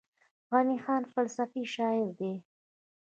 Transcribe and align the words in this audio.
غني 0.51 0.77
خان 0.83 1.03
فلسفي 1.13 1.63
شاعر 1.75 2.07
دی. 2.19 2.33